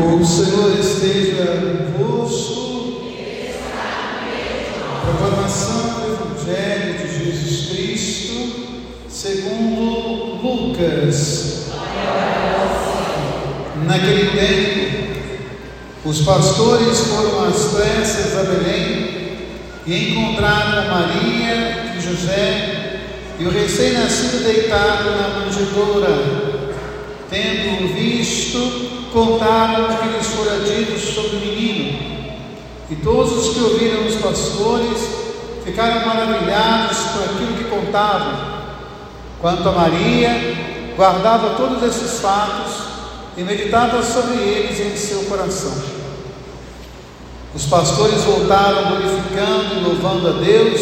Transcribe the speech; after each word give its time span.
O 0.00 0.24
Senhor 0.24 0.78
esteja 0.78 1.60
convosco. 1.96 3.02
Proclamação 5.04 6.00
do 6.00 6.12
Evangelho 6.12 6.98
de 6.98 7.24
Jesus 7.24 7.68
Cristo, 7.68 8.34
segundo 9.08 10.40
Lucas. 10.40 11.72
Naquele 13.84 14.30
tempo, 14.30 15.18
os 16.04 16.20
pastores 16.20 16.98
foram 16.98 17.48
às 17.48 17.64
pressas 17.72 18.38
a 18.38 18.42
Belém 18.44 19.36
e 19.84 20.10
encontraram 20.10 20.94
Maria 20.94 21.94
e 21.96 22.00
José 22.00 23.00
e 23.40 23.44
o 23.44 23.50
recém-nascido 23.50 24.44
deitado 24.44 25.10
na 25.10 25.40
manjedoura. 25.40 26.08
Tendo 27.28 27.92
visto, 27.94 28.97
contaram 29.12 29.84
o 29.84 29.98
que 29.98 30.08
lhes 30.08 30.26
fora 30.26 30.60
dito 30.60 30.98
sobre 30.98 31.36
o 31.36 31.40
menino. 31.40 32.08
E 32.90 32.96
todos 32.96 33.32
os 33.32 33.54
que 33.54 33.60
ouviram 33.60 34.06
os 34.06 34.16
pastores 34.16 35.08
ficaram 35.64 36.06
maravilhados 36.06 36.98
por 36.98 37.24
aquilo 37.24 37.56
que 37.58 37.64
contavam. 37.64 38.58
Quanto 39.40 39.68
a 39.68 39.72
Maria, 39.72 40.94
guardava 40.96 41.54
todos 41.54 41.82
esses 41.82 42.20
fatos 42.20 42.72
e 43.36 43.42
meditava 43.42 44.02
sobre 44.02 44.36
eles 44.36 44.80
em 44.80 44.96
seu 44.96 45.24
coração. 45.24 45.72
Os 47.54 47.66
pastores 47.66 48.22
voltaram 48.24 48.88
glorificando 48.88 49.76
e 49.76 49.84
louvando 49.84 50.28
a 50.28 50.32
Deus 50.32 50.80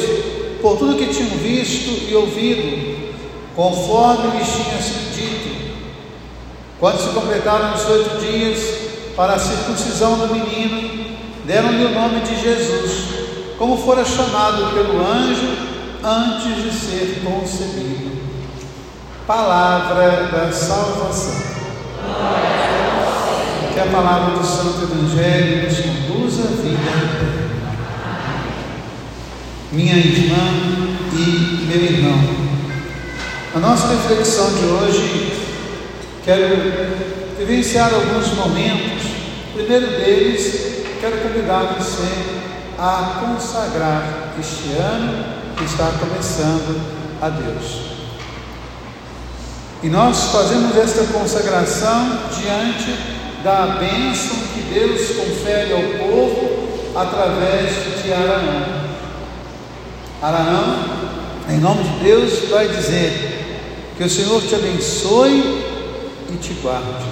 por 0.63 0.79
tudo 0.79 0.97
que 0.97 1.07
tinham 1.07 1.31
visto 1.39 2.11
e 2.11 2.15
ouvido, 2.15 3.15
conforme 3.55 4.39
lhes 4.39 4.49
tinha 4.49 4.83
sido 4.83 5.15
dito. 5.15 5.66
Quando 6.79 7.01
se 7.01 7.09
completaram 7.15 7.75
os 7.75 7.87
oito 7.89 8.21
dias 8.21 8.59
para 9.17 9.35
a 9.35 9.39
circuncisão 9.39 10.19
do 10.19 10.35
menino, 10.35 11.17
deram-lhe 11.47 11.87
o 11.87 11.95
nome 11.95 12.21
de 12.21 12.39
Jesus, 12.39 13.09
como 13.57 13.79
fora 13.79 14.05
chamado 14.05 14.75
pelo 14.75 15.01
anjo 15.01 15.57
antes 16.05 16.63
de 16.63 16.71
ser 16.71 17.23
concebido. 17.25 18.21
Palavra 19.27 20.29
da 20.31 20.53
salvação. 20.53 21.57
Que 23.73 23.81
a 23.81 23.87
palavra 23.87 24.37
do 24.37 24.47
Santo 24.47 24.83
Evangelho 24.83 25.65
nos 25.65 25.79
conduza 25.79 26.43
à 26.43 26.63
vida. 26.63 27.47
Minha 29.73 29.97
irmã 29.97 30.37
e 31.13 31.67
meu 31.67 31.83
irmão, 31.83 32.21
a 33.55 33.59
nossa 33.59 33.89
reflexão 33.89 34.55
de 34.55 34.65
hoje 34.65 35.36
Quero 36.27 36.43
vivenciar 37.39 37.89
alguns 37.95 38.35
momentos. 38.35 39.05
O 39.51 39.59
primeiro 39.59 39.87
deles, 39.87 40.85
quero 41.01 41.19
convidar 41.19 41.77
você 41.79 42.03
a 42.77 43.21
consagrar 43.21 44.35
este 44.37 44.71
ano 44.77 45.25
que 45.57 45.63
está 45.63 45.89
começando 46.01 46.81
a 47.23 47.29
Deus. 47.29 47.93
E 49.85 49.89
nós 49.89 50.33
fazemos 50.33 50.77
esta 50.77 51.05
consagração 51.17 52.19
diante 52.37 52.91
da 53.45 53.79
bênção 53.79 54.37
que 54.53 54.63
Deus 54.75 55.17
confere 55.17 55.75
ao 55.75 56.09
povo 56.09 56.93
através 56.97 58.03
de 58.03 58.13
Araão. 58.13 58.87
Araão, 60.21 60.77
em 61.51 61.61
nome 61.61 61.85
de 61.85 62.05
Deus, 62.05 62.49
vai 62.51 62.67
dizer 62.67 63.95
que 63.97 64.03
o 64.03 64.11
Senhor 64.11 64.43
te 64.43 64.57
abençoe 64.57 65.66
e 66.31 66.37
te 66.37 66.55
guarde. 66.55 67.07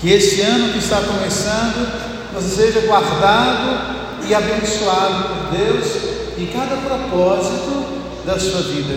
Que 0.00 0.10
esse 0.10 0.40
ano 0.40 0.72
que 0.72 0.78
está 0.78 1.00
começando, 1.00 2.32
você 2.34 2.72
seja 2.72 2.86
guardado 2.86 4.26
e 4.26 4.34
abençoado 4.34 5.28
por 5.28 5.56
Deus 5.56 5.86
em 6.38 6.46
cada 6.46 6.76
propósito 6.76 8.02
da 8.24 8.38
sua 8.38 8.62
vida. 8.62 8.94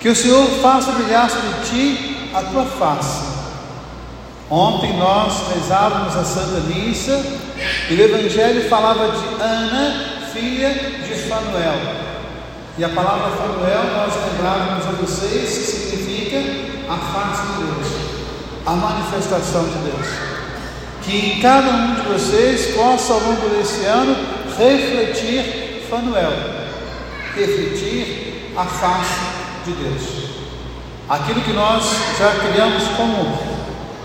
Que 0.00 0.08
o 0.08 0.16
Senhor 0.16 0.46
faça 0.62 0.92
brilhar 0.92 1.28
sobre 1.30 1.50
ti 1.68 2.30
a 2.34 2.42
tua 2.42 2.64
face. 2.64 3.30
Ontem 4.50 4.96
nós 4.96 5.32
rezávamos 5.54 6.16
a 6.16 6.24
Santa 6.24 6.60
Missa 6.60 7.24
e 7.88 7.94
o 7.94 8.00
Evangelho 8.00 8.68
falava 8.68 9.08
de 9.08 9.42
Ana, 9.42 10.24
filha 10.32 10.70
de 10.70 11.14
Fanuel. 11.28 12.00
E 12.78 12.84
a 12.84 12.88
palavra 12.88 13.30
Fanuel 13.36 13.82
nós 13.94 14.14
lembrávamos 14.32 14.86
a 14.86 14.90
vocês 14.92 15.50
que 15.50 15.64
significa 15.64 15.99
a 16.90 16.96
face 16.96 17.42
de 17.46 17.64
Deus, 17.64 17.86
a 18.66 18.72
manifestação 18.72 19.62
de 19.62 19.78
Deus. 19.90 20.06
Que 21.02 21.40
cada 21.40 21.70
um 21.70 21.94
de 21.94 22.00
vocês 22.02 22.74
possa, 22.74 23.12
ao 23.12 23.20
longo 23.20 23.48
desse 23.50 23.84
ano, 23.84 24.16
refletir 24.58 25.86
Fanuel, 25.88 26.32
refletir 27.36 28.52
a 28.56 28.64
face 28.64 29.20
de 29.64 29.72
Deus. 29.72 30.02
Aquilo 31.08 31.40
que 31.42 31.52
nós 31.52 31.84
já 32.18 32.32
criamos 32.34 32.82
como 32.96 33.38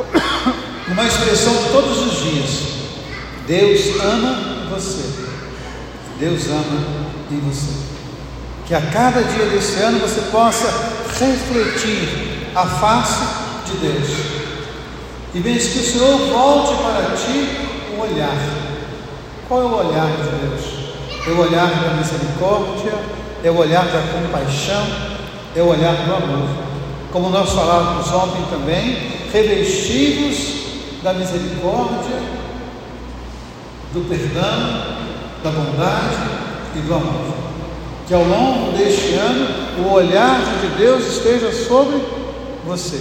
uma 0.88 1.04
expressão 1.06 1.54
de 1.56 1.70
todos 1.70 1.98
os 2.06 2.24
dias. 2.24 2.76
Deus 3.48 4.00
ama 4.02 4.70
você. 4.70 5.26
Deus 6.20 6.48
ama 6.50 6.84
em 7.32 7.40
você. 7.40 7.86
Que 8.68 8.74
a 8.74 8.82
cada 8.82 9.22
dia 9.24 9.46
desse 9.46 9.80
ano 9.82 10.00
você 10.00 10.22
possa 10.32 10.68
refletir 11.20 12.35
a 12.56 12.66
face 12.66 13.24
de 13.66 13.78
Deus. 13.78 14.10
E 15.34 15.40
vês 15.40 15.68
que 15.68 15.80
o 15.80 15.84
Senhor 15.84 16.18
volte 16.30 16.82
para 16.82 17.16
ti 17.18 17.50
um 17.94 18.02
olhar. 18.02 18.38
Qual 19.50 19.62
é 19.62 19.66
o 19.66 19.90
olhar 19.90 20.08
de 20.08 20.48
Deus? 20.48 20.86
É 21.28 21.32
o 21.32 21.40
olhar 21.40 21.68
da 21.68 21.94
misericórdia, 21.96 22.94
é 23.44 23.52
o 23.52 23.58
olhar 23.58 23.86
da 23.86 24.02
compaixão, 24.14 24.86
é 25.56 25.62
o 25.62 25.68
olhar 25.68 25.96
do 25.96 26.16
amor. 26.16 26.50
Como 27.12 27.30
nós 27.30 27.52
falávamos 27.52 28.10
ontem 28.12 28.44
também, 28.50 29.12
revestidos 29.34 31.02
da 31.04 31.14
misericórdia, 31.14 32.22
do 33.94 34.08
perdão, 34.08 34.96
da 35.44 35.52
bondade 35.52 36.16
e 36.76 36.80
do 36.80 36.94
amor. 36.94 37.36
Que 38.08 38.14
ao 38.14 38.24
longo 38.24 38.78
deste 38.78 39.14
ano 39.16 39.48
o 39.84 39.92
olhar 39.94 40.40
de 40.62 40.68
Deus 40.78 41.06
esteja 41.08 41.52
sobre 41.52 42.02
você. 42.66 43.00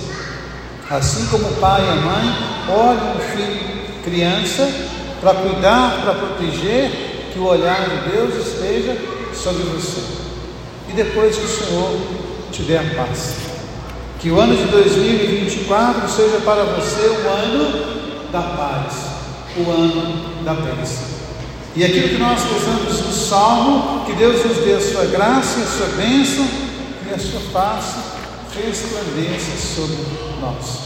Assim 0.91 1.27
como 1.27 1.49
o 1.49 1.55
pai 1.57 1.83
e 1.83 1.91
a 1.91 1.95
mãe 1.95 2.37
olham 2.69 3.17
o 3.17 3.21
filho 3.21 3.75
criança 4.05 4.71
para 5.21 5.35
cuidar, 5.35 6.03
para 6.03 6.15
proteger, 6.15 7.31
que 7.33 7.39
o 7.39 7.47
olhar 7.47 7.89
de 7.89 8.11
Deus 8.11 8.47
esteja 8.47 8.97
sobre 9.35 9.63
você. 9.65 10.03
E 10.89 10.93
depois 10.93 11.37
que 11.37 11.45
o 11.45 11.49
Senhor 11.49 11.99
te 12.53 12.63
der 12.63 12.79
a 12.79 12.95
paz. 12.95 13.37
Que 14.21 14.31
o 14.31 14.39
ano 14.39 14.57
de 14.57 14.65
2024 14.65 16.09
seja 16.09 16.39
para 16.45 16.65
você 16.65 17.01
o 17.01 17.29
ano 17.29 18.31
da 18.31 18.43
paz, 18.43 18.95
o 19.57 19.71
ano 19.71 20.45
da 20.45 20.55
bênção. 20.55 21.15
E 21.75 21.85
aquilo 21.85 22.11
que 22.11 22.19
nós 22.19 22.41
rezamos 22.45 23.01
no 23.01 23.13
Salmo, 23.13 24.05
que 24.07 24.13
Deus 24.13 24.45
nos 24.45 24.59
dê 24.59 24.75
a 24.75 24.81
sua 24.81 25.07
graça 25.07 25.61
a 25.61 25.67
sua 25.67 25.87
bênção 25.97 26.47
e 27.11 27.15
a 27.15 27.19
sua 27.19 27.41
paz 27.53 28.14
resplandeça 28.61 29.57
sobre 29.57 29.97
nós, 30.41 30.79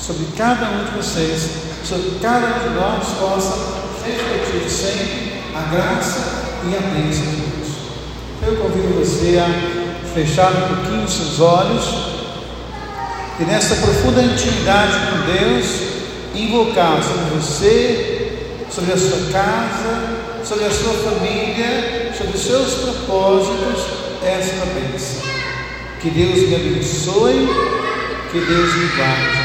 sobre 0.00 0.26
cada 0.36 0.70
um 0.70 0.84
de 0.84 0.90
vocês, 0.96 1.48
sobre 1.84 2.18
cada 2.20 2.46
um 2.46 2.68
de 2.68 2.74
nós 2.74 3.06
possa 3.18 3.84
refletir 4.04 4.70
sempre 4.70 5.42
a 5.54 5.62
graça 5.74 6.20
e 6.70 6.76
a 6.76 6.80
bênção 6.80 7.24
de 7.26 7.36
Deus. 7.36 7.68
Eu 8.42 8.56
convido 8.56 8.98
você 8.98 9.38
a 9.38 10.14
fechar 10.14 10.50
um 10.52 10.74
pouquinho 10.74 11.04
os 11.04 11.12
seus 11.12 11.40
olhos 11.40 12.14
e 13.40 13.44
nessa 13.44 13.74
profunda 13.76 14.22
intimidade 14.22 14.92
com 15.10 15.32
Deus, 15.32 15.66
invocar 16.34 17.02
sobre 17.02 17.36
você, 17.36 18.62
sobre 18.70 18.92
a 18.92 18.96
sua 18.96 19.32
casa, 19.32 20.44
sobre 20.44 20.64
a 20.66 20.70
sua 20.70 20.92
família, 20.92 22.12
sobre 22.16 22.36
os 22.36 22.44
seus 22.44 22.74
propósitos, 22.74 23.86
esta 24.22 24.66
bênção. 24.66 25.33
Que 26.04 26.10
Deus 26.10 26.50
me 26.50 26.54
abençoe, 26.56 27.48
que 28.30 28.38
Deus 28.38 28.74
me 28.76 28.86
guarde. 28.88 29.38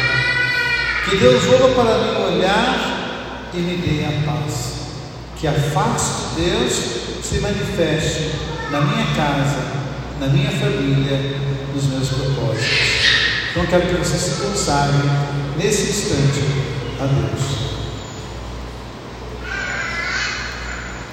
Que 1.09 1.15
Deus 1.15 1.41
volva 1.45 1.69
para 1.69 1.97
mim 1.99 2.35
olhar 2.35 3.49
e 3.53 3.57
me 3.59 3.77
dê 3.77 4.03
a 4.03 4.29
paz. 4.29 4.73
Que 5.37 5.47
a 5.47 5.53
face 5.53 6.35
de 6.35 6.41
Deus 6.41 6.73
se 7.23 7.39
manifeste 7.39 8.31
na 8.71 8.81
minha 8.81 9.05
casa, 9.15 9.71
na 10.19 10.27
minha 10.27 10.51
família, 10.51 11.37
nos 11.73 11.85
meus 11.85 12.09
propósitos. 12.09 12.77
Então 13.51 13.65
quero 13.67 13.87
que 13.87 13.93
você 13.93 14.17
se 14.17 14.41
consagre 14.41 15.09
nesse 15.57 15.91
instante 15.91 16.43
a 16.99 17.05
Deus. 17.05 17.68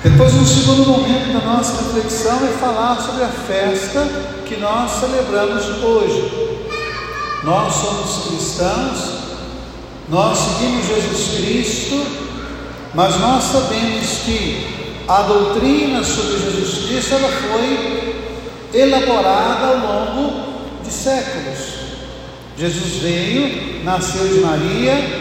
Depois, 0.09 0.33
um 0.35 0.47
segundo 0.47 0.87
momento 0.87 1.33
da 1.33 1.45
nossa 1.45 1.83
reflexão 1.83 2.37
é 2.47 2.53
falar 2.61 2.95
sobre 3.01 3.25
a 3.25 3.29
festa 3.29 4.07
que 4.47 4.57
nós 4.57 5.01
celebramos 5.01 5.83
hoje. 5.83 6.61
Nós 7.43 7.75
somos 7.75 8.29
cristãos, 8.29 8.99
nós 10.09 10.39
seguimos 10.39 10.87
Jesus 10.87 11.37
Cristo, 11.37 12.07
mas 12.95 13.19
nós 13.19 13.43
sabemos 13.43 14.07
que 14.25 15.03
a 15.09 15.23
doutrina 15.23 16.05
sobre 16.05 16.39
Jesus 16.39 16.87
Cristo 16.87 17.15
ela 17.15 17.29
foi 17.29 18.15
elaborada 18.73 19.67
ao 19.67 20.15
longo 20.15 20.53
de 20.85 20.93
séculos. 20.93 21.59
Jesus 22.57 23.03
veio, 23.03 23.83
nasceu 23.83 24.29
de 24.29 24.39
Maria, 24.39 25.21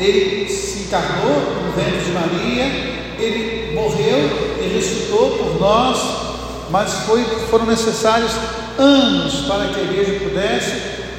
ele 0.00 0.48
se 0.48 0.80
encarnou 0.80 1.62
no 1.64 1.72
ventre 1.76 2.04
de 2.04 2.10
Maria, 2.10 3.05
ele 3.18 3.74
morreu 3.74 4.58
e 4.62 4.74
ressuscitou 4.74 5.30
por 5.30 5.60
nós, 5.60 5.98
mas 6.70 6.92
foi, 7.06 7.24
foram 7.50 7.66
necessários 7.66 8.32
anos 8.78 9.46
para 9.46 9.68
que 9.68 9.80
a 9.80 9.84
igreja 9.84 10.20
pudesse 10.24 10.72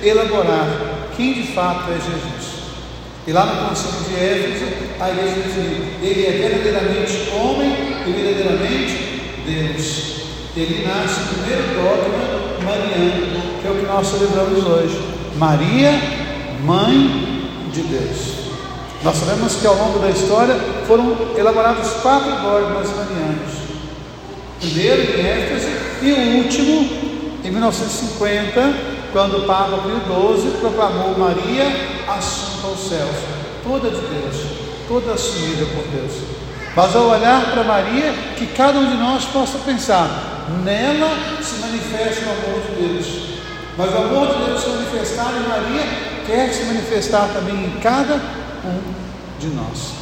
elaborar 0.03 0.67
quem 1.15 1.33
de 1.33 1.47
fato 1.53 1.91
é 1.91 1.95
Jesus. 1.95 2.57
E 3.25 3.31
lá 3.33 3.45
no 3.45 3.67
Concílio 3.67 3.99
de 4.07 4.15
Éfeso, 4.15 4.65
a 4.99 5.09
igreja 5.09 5.35
definiu: 5.35 5.83
ele 6.01 6.25
é 6.25 6.31
verdadeiramente 6.31 7.29
homem 7.33 7.75
e 8.05 8.11
verdadeiramente 8.11 9.17
Deus. 9.45 10.17
Ele 10.55 10.87
nasce 10.87 11.19
no 11.19 11.43
primeiro 11.43 11.63
dogma 11.75 12.63
mariano, 12.63 13.61
que 13.61 13.67
é 13.67 13.71
o 13.71 13.75
que 13.75 13.85
nós 13.85 14.07
celebramos 14.07 14.65
hoje. 14.65 14.99
Maria, 15.35 15.91
mãe 16.63 17.49
de 17.73 17.81
Deus. 17.81 18.46
Nós 19.03 19.15
sabemos 19.17 19.55
que 19.55 19.67
ao 19.67 19.75
longo 19.75 19.99
da 19.99 20.09
história 20.09 20.55
foram 20.87 21.15
elaborados 21.37 21.87
quatro 22.01 22.31
dogmas 22.31 22.87
marianos. 22.95 23.57
Primeiro 24.59 25.19
em 25.19 25.25
Éfeso 25.25 25.67
e 26.01 26.11
o 26.11 26.37
último 26.37 27.07
em 27.43 27.51
1950, 27.51 28.73
quando 29.13 29.37
o 29.37 29.45
Papa 29.45 29.77
Pio 29.77 30.37
XII 30.37 30.51
proclamou 30.59 31.17
Maria 31.17 31.65
assunta 32.07 32.67
aos 32.67 32.89
céus, 32.89 33.15
toda 33.63 33.89
de 33.89 34.01
Deus, 34.01 34.35
toda 34.87 35.13
assumida 35.13 35.65
por 35.65 35.83
Deus. 35.87 36.13
Mas 36.75 36.95
ao 36.95 37.09
olhar 37.09 37.51
para 37.51 37.63
Maria, 37.63 38.13
que 38.35 38.47
cada 38.47 38.79
um 38.79 38.89
de 38.89 38.97
nós 38.97 39.25
possa 39.25 39.59
pensar, 39.59 40.47
nela 40.63 41.09
se 41.41 41.55
manifesta 41.59 42.25
o 42.25 42.49
amor 42.49 42.61
de 42.61 42.87
Deus. 42.87 43.07
Mas 43.77 43.93
o 43.93 43.97
amor 43.97 44.27
de 44.27 44.45
Deus 44.45 44.61
se 44.61 44.69
manifestar 44.69 45.33
em 45.37 45.47
Maria 45.47 45.83
quer 46.25 46.51
se 46.51 46.65
manifestar 46.65 47.29
também 47.33 47.55
em 47.55 47.79
cada 47.79 48.19
um 48.65 49.39
de 49.39 49.47
nós. 49.47 49.93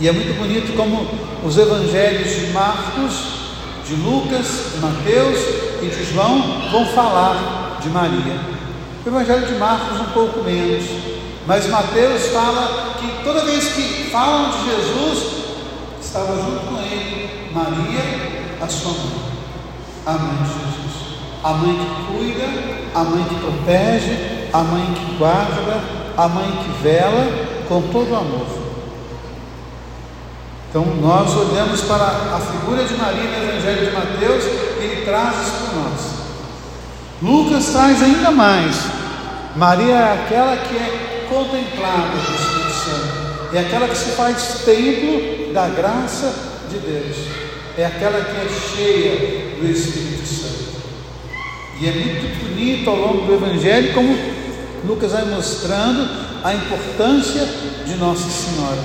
E 0.00 0.08
é 0.08 0.12
muito 0.12 0.36
bonito 0.38 0.74
como 0.76 1.06
os 1.44 1.58
evangelhos 1.58 2.28
de 2.28 2.52
Marcos, 2.52 3.12
de 3.86 3.94
Lucas, 3.96 4.72
de 4.74 4.80
Mateus 4.80 5.38
e 5.82 5.86
de 5.86 6.12
João 6.12 6.70
vão 6.70 6.86
falar 6.86 7.78
de 7.82 7.88
Maria. 7.90 8.40
O 9.04 9.08
evangelho 9.08 9.46
de 9.46 9.54
Marcos 9.54 10.00
um 10.00 10.12
pouco 10.12 10.42
menos, 10.42 10.84
mas 11.46 11.68
Mateus 11.68 12.26
fala 12.28 12.94
que 12.98 13.24
toda 13.24 13.44
vez 13.44 13.68
que 13.72 14.10
falam 14.10 14.50
de 14.50 14.70
Jesus, 14.70 15.40
estava 16.02 16.36
junto 16.36 16.66
com 16.66 16.78
ele 16.80 17.50
Maria, 17.52 18.56
a 18.60 18.68
sua 18.68 18.92
mãe, 18.92 19.22
a 20.06 20.12
mãe 20.12 20.36
de 20.42 20.48
Jesus. 20.48 20.80
A 21.42 21.52
mãe 21.54 21.74
que 21.74 22.12
cuida, 22.12 22.44
a 22.94 23.02
mãe 23.02 23.24
que 23.24 23.34
protege, 23.36 24.48
a 24.52 24.58
mãe 24.58 24.92
que 24.92 25.16
guarda, 25.16 25.80
a 26.16 26.28
mãe 26.28 26.50
que 26.64 26.82
vela 26.82 27.26
com 27.68 27.82
todo 27.82 28.10
o 28.10 28.16
amor. 28.16 28.46
Então 30.68 30.84
nós 31.00 31.34
olhamos 31.36 31.80
para 31.82 32.04
a 32.04 32.40
figura 32.40 32.84
de 32.84 32.94
Maria 32.94 33.24
no 33.24 33.48
Evangelho 33.48 33.86
de 33.86 33.92
Mateus 33.92 34.44
e 34.44 34.84
ele 34.84 35.04
traz 35.04 35.34
isso 35.42 35.52
para 35.64 35.80
nós. 35.80 36.20
Lucas 37.22 37.72
traz 37.72 38.02
ainda 38.02 38.30
mais. 38.30 38.76
Maria 39.56 39.94
é 39.94 40.12
aquela 40.14 40.56
que 40.56 40.76
é 40.76 41.26
contemplada 41.28 42.08
do 42.08 42.34
Espírito 42.34 42.72
Santo, 42.72 43.56
é 43.56 43.60
aquela 43.60 43.88
que 43.88 43.96
se 43.96 44.10
faz 44.10 44.62
templo 44.64 45.52
da 45.52 45.68
graça 45.68 46.32
de 46.70 46.78
Deus, 46.78 47.16
é 47.76 47.86
aquela 47.86 48.20
que 48.20 48.30
é 48.30 48.48
cheia 48.48 49.56
do 49.60 49.66
Espírito 49.68 50.26
Santo. 50.26 50.80
E 51.80 51.88
é 51.88 51.92
muito 51.92 52.44
bonito 52.44 52.90
ao 52.90 52.96
longo 52.96 53.26
do 53.26 53.34
Evangelho 53.34 53.92
como 53.92 54.16
Lucas 54.84 55.12
vai 55.12 55.24
mostrando 55.24 56.08
a 56.42 56.54
importância 56.54 57.46
de 57.86 57.94
Nossa 57.96 58.28
Senhora, 58.28 58.78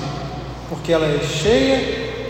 porque 0.68 0.92
ela 0.92 1.06
é 1.06 1.20
cheia 1.20 1.78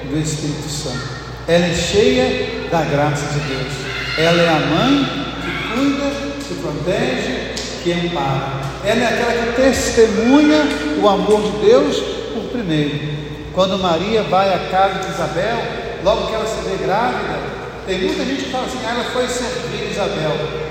do 0.08 0.18
Espírito 0.18 0.68
Santo, 0.68 1.08
ela 1.48 1.66
é 1.66 1.74
cheia 1.74 2.68
da 2.70 2.82
graça 2.82 3.26
de 3.32 3.40
Deus, 3.40 3.72
ela 4.18 4.42
é 4.42 4.48
a 4.48 4.58
mãe 4.58 5.04
que 5.42 5.74
cuida, 5.74 6.10
que 6.46 6.54
protege, 6.54 7.82
que 7.82 7.92
ampara, 7.92 8.60
ela 8.84 9.00
é 9.00 9.06
aquela 9.06 9.46
que 9.46 9.62
testemunha 9.62 10.62
o 11.02 11.08
amor 11.08 11.42
de 11.42 11.66
Deus 11.66 11.96
por 12.32 12.44
primeiro. 12.50 13.16
Quando 13.52 13.78
Maria 13.78 14.22
vai 14.24 14.52
à 14.52 14.58
casa 14.70 15.00
de 15.00 15.14
Isabel, 15.14 15.58
logo 16.04 16.26
que 16.28 16.34
ela 16.34 16.46
se 16.46 16.69
vê 16.69 16.76
grávida, 16.84 17.38
tem 17.86 18.00
muita 18.00 18.24
gente 18.24 18.44
que 18.44 18.50
fala 18.50 18.66
assim: 18.66 18.78
ah, 18.84 18.90
ela 18.90 19.04
foi 19.04 19.26
servir 19.28 19.90
Isabel. 19.90 20.65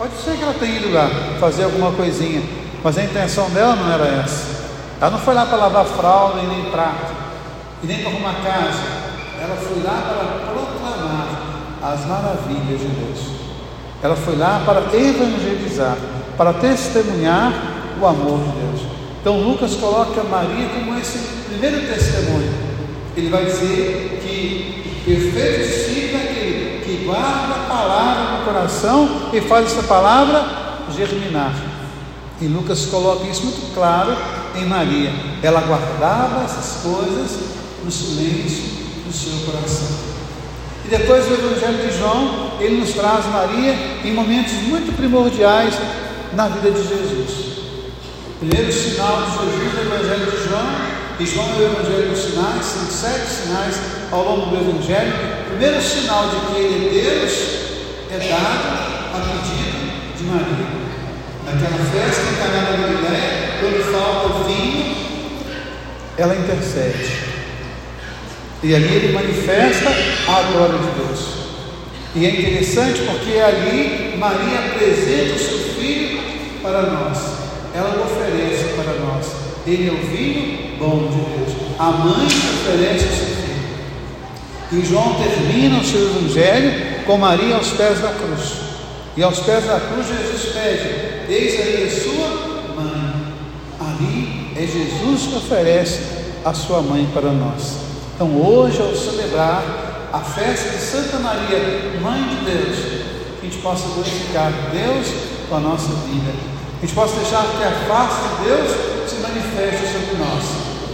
Pode 0.00 0.14
ser 0.14 0.34
que 0.38 0.42
ela 0.42 0.54
tenha 0.54 0.78
ido 0.78 0.94
lá 0.94 1.10
fazer 1.38 1.64
alguma 1.64 1.92
coisinha, 1.92 2.42
mas 2.82 2.96
a 2.96 3.04
intenção 3.04 3.50
dela 3.50 3.76
não 3.76 3.92
era 3.92 4.06
essa. 4.22 4.46
Ela 4.98 5.10
não 5.10 5.18
foi 5.18 5.34
lá 5.34 5.44
para 5.44 5.58
lavar 5.58 5.84
fralda 5.84 6.40
e 6.40 6.46
nem 6.46 6.70
prato, 6.70 7.12
e 7.82 7.86
nem 7.86 7.98
para 7.98 8.10
arrumar 8.10 8.32
casa. 8.36 8.80
Ela 9.38 9.56
foi 9.56 9.82
lá 9.82 10.00
para 10.08 10.52
proclamar 10.54 11.28
as 11.82 12.06
maravilhas 12.06 12.80
de 12.80 12.86
Deus. 12.86 13.18
Ela 14.02 14.16
foi 14.16 14.36
lá 14.36 14.62
para 14.64 14.80
evangelizar, 14.96 15.98
para 16.34 16.54
testemunhar 16.54 17.52
o 18.00 18.06
amor 18.06 18.38
de 18.38 18.58
Deus. 18.58 18.90
Então 19.20 19.38
Lucas 19.38 19.74
coloca 19.74 20.24
Maria 20.24 20.66
como 20.76 20.98
esse 20.98 21.18
primeiro 21.46 21.78
testemunho. 21.86 22.54
Ele 23.14 23.28
vai 23.28 23.44
dizer 23.44 24.18
que 24.22 25.02
perfeito 25.04 25.68
discípulo 25.68 26.22
é 26.22 26.30
aquele 26.30 26.59
que 26.90 27.04
guarda 27.04 27.54
a 27.54 27.66
palavra 27.68 28.38
no 28.38 28.44
coração 28.44 29.30
e 29.32 29.40
faz 29.42 29.66
essa 29.66 29.84
palavra 29.84 30.44
germinar. 30.92 31.54
E 32.40 32.46
Lucas 32.46 32.86
coloca 32.86 33.26
isso 33.28 33.44
muito 33.44 33.72
claro 33.74 34.16
em 34.56 34.66
Maria. 34.66 35.12
Ela 35.42 35.60
guardava 35.60 36.44
essas 36.44 36.82
coisas 36.82 37.38
no 37.84 37.90
silêncio 37.90 38.64
do 39.06 39.12
seu 39.12 39.52
coração. 39.52 39.88
E 40.84 40.88
depois 40.88 41.26
o 41.28 41.34
Evangelho 41.34 41.86
de 41.86 41.96
João, 41.96 42.52
ele 42.58 42.80
nos 42.80 42.92
traz 42.92 43.26
Maria 43.26 43.72
em 44.02 44.12
momentos 44.12 44.54
muito 44.54 44.96
primordiais 44.96 45.74
na 46.32 46.48
vida 46.48 46.72
de 46.72 46.82
Jesus. 46.82 47.50
Primeiro 48.40 48.72
sinal 48.72 49.22
de 49.22 49.30
Jesus 49.36 49.74
no 49.74 49.94
Evangelho 49.94 50.30
de 50.30 50.48
João, 50.48 51.00
e 51.20 51.26
João 51.26 51.46
é 51.50 51.58
o 51.58 51.62
Evangelho 51.66 52.10
dos 52.10 52.20
sinais, 52.20 52.64
são 52.64 52.86
sete 52.86 53.28
sinais 53.28 53.76
ao 54.10 54.24
longo 54.24 54.46
do 54.46 54.56
Evangelho. 54.56 55.39
O 55.60 55.62
primeiro 55.62 55.84
sinal 55.86 56.26
de 56.30 56.36
que 56.46 56.58
ele 56.58 56.88
é 56.88 57.02
Deus 57.02 57.32
é 58.10 58.28
dado 58.30 59.12
a 59.12 59.20
pedido 59.20 60.16
de 60.16 60.24
Maria. 60.24 60.66
Naquela 61.44 61.84
festa 61.84 62.22
em 62.22 62.36
Caná 62.36 62.70
da 62.70 63.60
quando 63.60 63.92
falta 63.92 64.48
vinho, 64.48 64.96
ela 66.16 66.34
intercede. 66.34 67.12
E 68.62 68.74
ali 68.74 68.86
ele 68.86 69.12
manifesta 69.12 69.90
a 69.90 70.50
glória 70.50 70.78
de 70.78 71.04
Deus. 71.04 71.20
E 72.16 72.24
é 72.24 72.30
interessante 72.30 73.02
porque 73.02 73.38
ali 73.38 74.16
Maria 74.16 74.60
apresenta 74.60 75.34
o 75.34 75.38
seu 75.38 75.58
filho 75.74 76.22
para 76.62 76.84
nós. 76.84 77.18
Ela 77.74 77.98
o 77.98 78.04
oferece 78.04 78.64
para 78.76 78.94
nós. 78.94 79.26
Ele 79.66 79.90
é 79.90 79.92
o 79.92 80.06
vinho 80.06 80.78
bom 80.78 81.10
de 81.10 81.16
Deus. 81.16 81.74
A 81.78 81.90
mãe 81.90 82.24
oferece 82.24 83.04
o 83.04 83.10
seu. 83.10 83.39
E 84.72 84.84
João 84.84 85.14
termina 85.14 85.80
o 85.80 85.84
seu 85.84 86.00
evangelho 86.10 87.04
com 87.04 87.16
Maria 87.16 87.56
aos 87.56 87.70
pés 87.70 87.98
da 88.00 88.10
cruz. 88.10 88.52
E 89.16 89.22
aos 89.22 89.40
pés 89.40 89.64
da 89.64 89.80
cruz 89.80 90.06
Jesus 90.06 90.52
pede: 90.52 91.32
Eis 91.32 91.60
aí 91.60 91.88
a 91.88 92.02
sua 92.02 92.28
mãe. 92.76 93.34
Ali 93.80 94.52
é 94.56 94.60
Jesus 94.60 95.26
que 95.26 95.36
oferece 95.36 96.00
a 96.44 96.54
sua 96.54 96.82
mãe 96.82 97.08
para 97.12 97.32
nós. 97.32 97.78
Então 98.14 98.40
hoje, 98.40 98.80
ao 98.80 98.94
celebrar 98.94 100.08
a 100.12 100.20
festa 100.20 100.68
de 100.70 100.78
Santa 100.84 101.18
Maria, 101.18 101.98
Mãe 102.00 102.22
de 102.22 102.44
Deus, 102.44 102.76
que 103.40 103.46
a 103.46 103.50
gente 103.50 103.62
possa 103.62 103.88
glorificar 103.88 104.52
Deus 104.70 105.06
com 105.48 105.56
a 105.56 105.60
nossa 105.60 105.88
vida. 106.06 106.30
Que 106.78 106.84
a 106.84 106.86
gente 106.86 106.94
possa 106.94 107.16
deixar 107.16 107.42
que 107.42 107.64
a 107.64 107.72
face 107.88 108.22
de 108.22 108.44
Deus 108.44 109.10
se 109.10 109.16
manifeste 109.16 109.92
sobre 109.92 110.16
nós. 110.16 110.44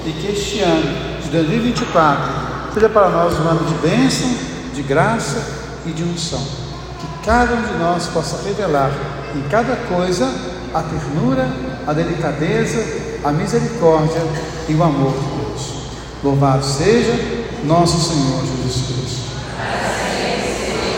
E 0.07 0.13
que 0.13 0.33
este 0.33 0.61
ano 0.61 1.21
de 1.23 1.29
2024 1.29 2.46
seja 2.77 2.91
para 2.91 3.09
nós 3.09 3.33
um 3.41 3.49
ano 3.49 3.65
de 3.65 3.75
bênção, 3.77 4.29
de 4.75 4.83
graça 4.83 5.43
e 5.87 5.93
de 5.93 6.03
unção. 6.03 6.43
Que 7.01 7.25
cada 7.25 7.55
um 7.55 7.63
de 7.63 7.73
nós 7.79 8.07
possa 8.09 8.47
revelar 8.47 8.91
em 9.35 9.41
cada 9.49 9.75
coisa 9.89 10.31
a 10.75 10.83
ternura, 10.83 11.49
a 11.87 11.95
delicadeza, 11.95 12.85
a 13.25 13.33
misericórdia 13.33 14.21
e 14.69 14.75
o 14.75 14.83
amor 14.83 15.13
de 15.13 15.27
Deus. 15.39 15.73
Louvado 16.23 16.67
seja 16.67 17.15
nosso 17.65 17.99
Senhor 17.99 18.43
Jesus 18.45 18.87
Cristo. 18.89 19.27